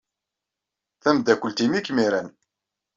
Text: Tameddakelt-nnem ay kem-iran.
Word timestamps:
Tameddakelt-nnem 1.01 1.77
ay 1.77 1.83
kem-iran. 1.85 2.27